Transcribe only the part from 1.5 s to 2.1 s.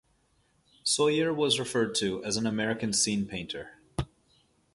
referred